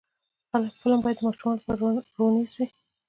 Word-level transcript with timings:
فلم 0.79 0.99
باید 1.03 1.17
د 1.19 1.23
ماشومانو 1.25 1.59
لپاره 1.61 1.83
روزنیز 2.17 2.51
وي 2.57 2.67